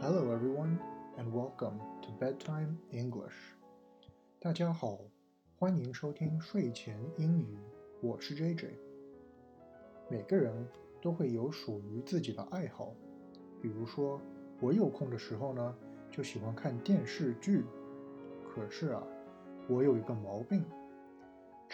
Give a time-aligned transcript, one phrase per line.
[0.00, 0.78] Hello, everyone,
[1.16, 3.54] and welcome to Bedtime English.
[4.40, 4.98] 大家好，
[5.56, 7.56] 欢迎收听睡前英语。
[8.00, 8.70] 我是 JJ。
[10.08, 10.66] 每个人
[11.00, 12.92] 都会有属于自己的爱好，
[13.60, 14.20] 比如说，
[14.60, 15.74] 我有空的时候呢，
[16.10, 17.64] 就喜欢看电视剧。
[18.52, 19.02] 可是啊，
[19.68, 20.64] 我有一个毛病，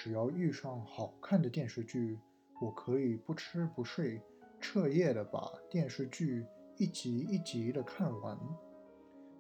[0.01, 2.17] 只要遇上好看的电视剧，
[2.61, 4.23] 我可以不吃不睡，
[4.61, 6.47] 彻夜的把电视剧
[6.77, 8.39] 一集一集的看完。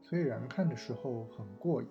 [0.02, 1.88] 虽然看的时候很过瘾，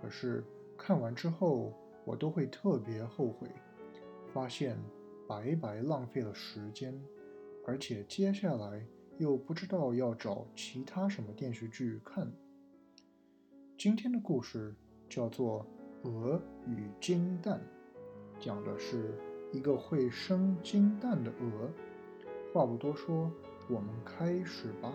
[0.00, 0.42] 可是
[0.78, 1.74] 看完之后，
[2.06, 3.50] 我都会特别后悔，
[4.32, 4.78] 发现
[5.28, 6.98] 白白浪费了时间，
[7.66, 8.82] 而且接下来
[9.18, 12.32] 又不知道要找其他什么电视剧看。
[13.76, 14.74] 今天的故事
[15.06, 15.66] 叫做
[16.03, 17.59] 《鹅与金蛋》，
[18.43, 19.17] 讲的是
[19.51, 21.69] 一个会生金蛋的鹅。
[22.53, 23.31] 话不多说，
[23.69, 24.93] 我们开始吧。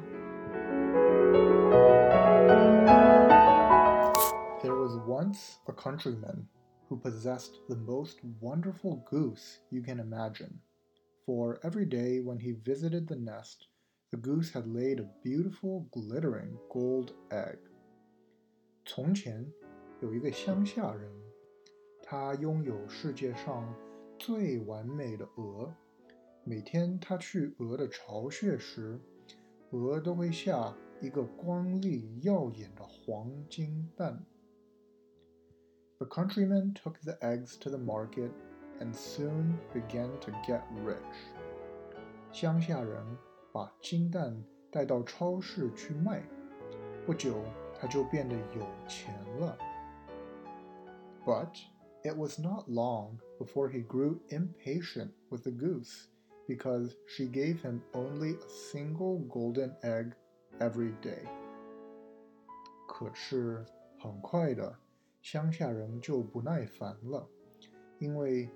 [4.62, 6.46] There was once a countryman
[6.88, 10.60] who possessed the most wonderful goose you can imagine.
[11.26, 13.68] For every day when he visited the nest,
[14.10, 17.58] the goose had laid a beautiful, glittering gold egg.
[18.84, 19.46] 从前
[20.01, 21.11] 有一个乡下人，
[22.01, 23.75] 他拥有世界上
[24.17, 25.73] 最完美的鹅。
[26.45, 28.97] 每天他去鹅的巢穴时，
[29.71, 34.25] 鹅都会下一个光丽耀眼的黄金蛋。
[35.97, 38.31] The countryman took the eggs to the market
[38.79, 40.97] and soon began to get rich.
[42.31, 43.17] 乡下人
[43.51, 44.41] 把金蛋
[44.71, 46.23] 带到超市去卖，
[47.05, 47.43] 不久。
[47.81, 49.57] 他就变得有钱了。
[51.24, 51.56] But
[52.04, 56.08] it was not long before he grew impatient with the goose
[56.46, 60.12] because she gave him only a single golden egg
[60.58, 61.24] every day.
[62.86, 63.64] 可是
[63.98, 64.78] 很快的，
[65.22, 67.26] 乡下人就不耐烦了，
[67.98, 68.50] 因为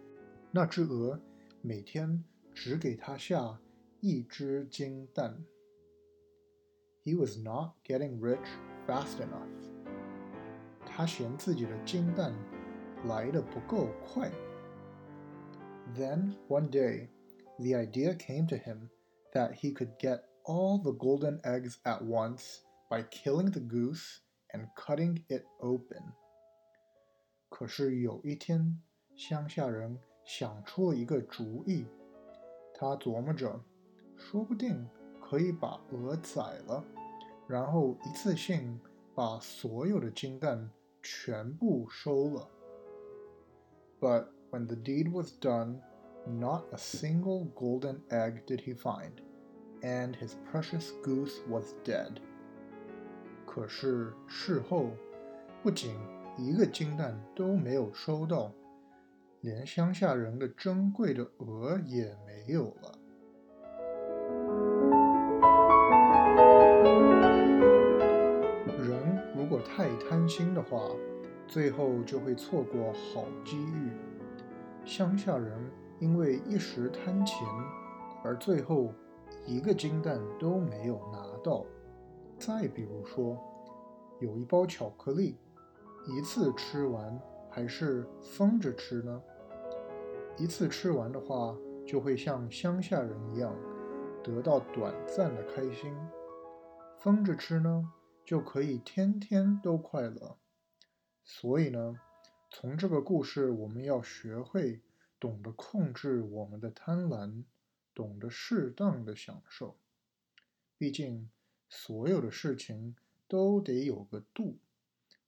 [0.50, 1.18] 那只鹅
[1.62, 2.22] 每天
[2.54, 3.58] 只给他下
[4.00, 5.42] 一只金蛋。
[7.02, 8.46] He was not getting rich
[8.86, 9.48] fast enough。
[10.84, 12.34] 他嫌自己的金蛋
[13.06, 14.30] 来的不够快。
[15.96, 17.08] Then one day,
[17.58, 18.90] the idea came to him
[19.32, 24.18] that he could get all the golden eggs at once by killing the goose
[24.52, 26.14] and cutting it open.
[27.48, 28.80] 可是有一天，
[29.16, 31.86] 乡下人想出了一个主意。
[32.74, 33.60] 他琢磨着，
[34.16, 34.86] 说不定
[35.20, 36.84] 可以把鹅宰了。
[37.48, 38.78] 然后一次性
[39.14, 40.70] 把所有的金蛋
[41.02, 42.48] 全部收了。
[44.02, 45.80] But when the deed was done,
[46.26, 49.20] not a single golden egg did he find,
[49.82, 52.20] and his precious goose was dead.
[53.46, 54.90] 可是事后，
[55.62, 55.94] 不仅
[56.36, 58.52] 一个金蛋都没有收到，
[59.40, 62.92] 连乡下人的珍贵的鹅也没有了。
[69.76, 70.90] 太贪心的话，
[71.47, 73.91] 最后就会错过好机遇。
[74.85, 75.57] 乡下人
[75.99, 77.47] 因为一时贪钱，
[78.23, 78.93] 而最后
[79.45, 81.65] 一个金蛋都没有拿到。
[82.37, 83.37] 再比如说，
[84.19, 85.37] 有一包巧克力，
[86.07, 87.17] 一次吃完
[87.49, 89.21] 还是分着吃呢？
[90.37, 91.55] 一次吃完的话，
[91.85, 93.55] 就会像乡下人一样，
[94.23, 95.93] 得到短暂的开心；
[96.97, 97.89] 分着吃呢？
[98.25, 100.37] 就可以天天都快乐。
[101.25, 101.99] 所以呢，
[102.51, 104.81] 从这个故事，我们要学会
[105.19, 107.43] 懂得控制我们的贪婪，
[107.95, 109.77] 懂得适当的享受。
[110.77, 111.29] 毕竟，
[111.69, 112.95] 所有的事情
[113.27, 114.57] 都得有个度。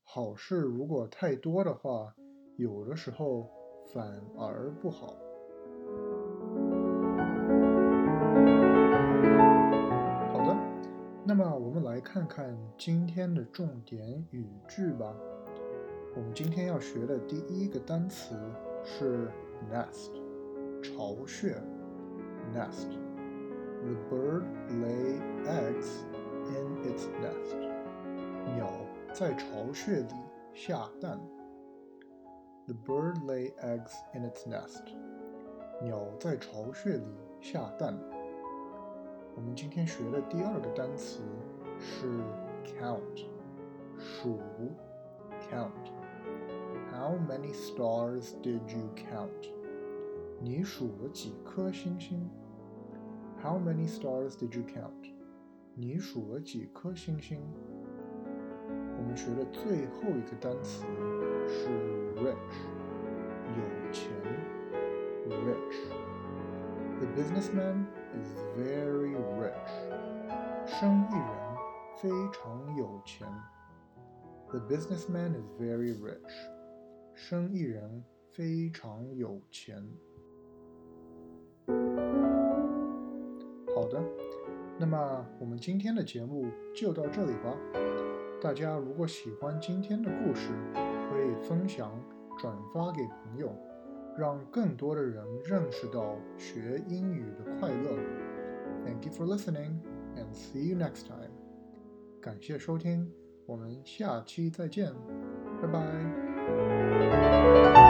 [0.04, 2.14] 好事如果太多的话，
[2.58, 3.50] 有的时候
[3.94, 5.18] 反而不好。
[10.32, 10.56] 好的
[11.26, 15.16] 那么我们来看看今天的重点语句吧。
[16.16, 18.36] 我们今天要学的第一个单词
[18.86, 19.30] 是
[19.70, 20.12] nest，
[20.82, 21.62] 巢穴。
[22.54, 22.88] nest。
[23.84, 26.06] The bird lay eggs
[26.48, 27.58] in its nest。
[28.56, 28.72] 鸟
[29.14, 30.14] 在巢穴里
[30.54, 31.20] 下蛋。
[32.66, 34.86] The bird lay eggs in its nest。
[35.82, 37.94] 鸟在巢穴里下蛋。
[39.36, 41.20] 我们今天学的第二个单词
[41.78, 42.08] 是
[42.64, 43.28] count，
[44.00, 44.40] 数
[45.52, 45.92] ，count。
[47.05, 49.53] How many stars did you count？
[50.41, 52.31] 你数了几颗星星？
[53.43, 55.13] How many stars did you count？
[55.75, 57.41] 你数了几颗星星？
[58.99, 60.85] 我们学的最后一个单词
[61.49, 61.69] 是
[62.17, 62.37] rich，
[63.57, 64.11] 有钱，
[65.27, 68.29] rich。The businessman is
[68.59, 69.71] very rich。
[70.67, 71.31] 生意人
[71.97, 73.27] 非常有钱。
[74.51, 76.54] The businessman is very rich。
[77.16, 79.82] 生意人非常有钱。
[83.74, 84.04] 好的，
[84.78, 86.46] 那么我们今天的节目
[86.76, 87.58] 就到这里吧。
[88.42, 91.92] 大家如果喜欢今天的故事，可以分享、
[92.38, 93.56] 转发给朋友，
[94.18, 97.98] 让更多的人认识到学英语的快乐。
[98.84, 99.80] Thank you for listening
[100.16, 101.32] and see you next time。
[102.22, 103.12] 感谢收听，
[103.46, 104.94] 我们下期再见，
[105.62, 106.25] 拜拜。
[106.48, 107.85] Thank you.